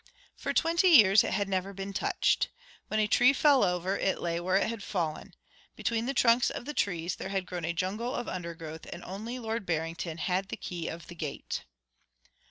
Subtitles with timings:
[0.35, 2.49] For twenty years it had never been touched.
[2.87, 5.35] When a tree fell over, it lay where it had fallen;
[5.75, 9.37] between the trunks of the trees there had grown a jungle of undergrowth; and only
[9.37, 11.65] Lord Barrington had the key of the gate.